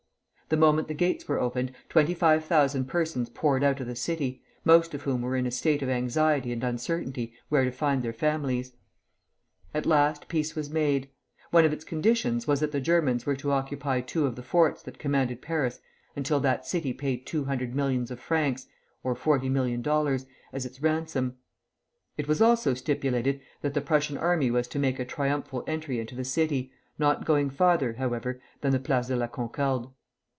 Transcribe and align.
The 0.51 0.57
moment 0.57 0.89
the 0.89 0.93
gates 0.93 1.29
were 1.29 1.39
opened, 1.39 1.71
twenty 1.87 2.13
five 2.13 2.43
thousand 2.43 2.83
persons 2.83 3.29
poured 3.29 3.63
out 3.63 3.79
of 3.79 3.87
the 3.87 3.95
city, 3.95 4.43
most 4.65 4.93
of 4.93 5.03
whom 5.03 5.21
were 5.21 5.37
in 5.37 5.45
a 5.47 5.49
state 5.51 5.81
of 5.81 5.87
anxiety 5.87 6.51
and 6.51 6.61
uncertainty 6.61 7.31
where 7.47 7.63
to 7.63 7.71
find 7.71 8.03
their 8.03 8.11
families. 8.11 8.73
At 9.73 9.85
last 9.85 10.27
peace 10.27 10.53
was 10.53 10.69
made. 10.69 11.09
One 11.51 11.63
of 11.63 11.71
its 11.71 11.85
conditions 11.85 12.47
was 12.47 12.59
that 12.59 12.73
the 12.73 12.81
Germans 12.81 13.25
were 13.25 13.37
to 13.37 13.51
occupy 13.53 14.01
two 14.01 14.25
of 14.25 14.35
the 14.35 14.43
forts 14.43 14.81
that 14.83 14.99
commanded 14.99 15.41
Paris 15.41 15.79
until 16.17 16.41
that 16.41 16.67
city 16.67 16.91
paid 16.91 17.25
two 17.25 17.45
hundred 17.45 17.73
millions 17.73 18.11
of 18.11 18.19
francs 18.19 18.67
($40,000,000) 19.05 20.25
as 20.51 20.65
its 20.65 20.81
ransom. 20.81 21.37
It 22.17 22.27
was 22.27 22.41
also 22.41 22.73
stipulated 22.73 23.39
that 23.61 23.73
the 23.73 23.79
Prussian 23.79 24.17
army 24.17 24.51
was 24.51 24.67
to 24.67 24.79
make 24.79 24.99
a 24.99 25.05
triumphal 25.05 25.63
entry 25.65 26.01
into 26.01 26.13
the 26.13 26.25
city, 26.25 26.73
not 26.99 27.23
going 27.23 27.49
farther, 27.49 27.93
however, 27.93 28.41
than 28.59 28.71
the 28.73 28.79
Place 28.81 29.07
de 29.07 29.15
la 29.15 29.27
Concorde. 29.27 29.87